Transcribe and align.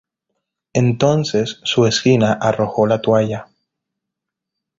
Entonces 0.73 1.59
su 1.61 1.85
esquina 1.85 2.33
arrojó 2.33 2.87
la 2.87 3.01
toalla. 3.03 3.49